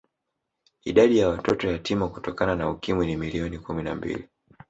Idadi 0.85 1.17
ya 1.17 1.29
watoto 1.29 1.67
yatima 1.67 2.09
Kutokana 2.09 2.55
na 2.55 2.69
Ukimwi 2.69 3.05
ni 3.05 3.15
milioni 3.17 3.59
kumi 3.59 3.83
na 3.83 3.95
mbili 3.95 4.27